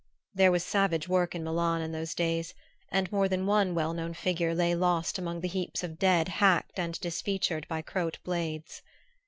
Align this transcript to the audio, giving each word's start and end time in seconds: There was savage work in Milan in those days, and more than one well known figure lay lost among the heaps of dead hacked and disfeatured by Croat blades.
There 0.33 0.51
was 0.51 0.63
savage 0.63 1.07
work 1.07 1.35
in 1.35 1.43
Milan 1.43 1.79
in 1.83 1.91
those 1.91 2.15
days, 2.15 2.55
and 2.89 3.11
more 3.11 3.29
than 3.29 3.45
one 3.45 3.75
well 3.75 3.93
known 3.93 4.15
figure 4.15 4.55
lay 4.55 4.73
lost 4.73 5.19
among 5.19 5.41
the 5.41 5.47
heaps 5.47 5.83
of 5.83 5.99
dead 5.99 6.27
hacked 6.27 6.79
and 6.79 6.99
disfeatured 7.01 7.67
by 7.67 7.83
Croat 7.83 8.17
blades. 8.23 8.81